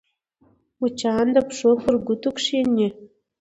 مچان 0.79 1.25
د 1.35 1.37
پښو 1.49 1.71
پر 1.83 1.95
ګوتو 2.05 2.29
کښېني 2.37 2.87